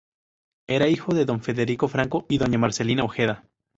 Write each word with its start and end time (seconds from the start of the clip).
Era 0.65 0.87
hijo 0.87 1.13
de 1.13 1.25
don 1.25 1.43
Federico 1.43 1.87
Franco 1.87 2.25
y 2.27 2.39
doña 2.39 2.57
Marcelina 2.57 3.03
Ojeda. 3.03 3.43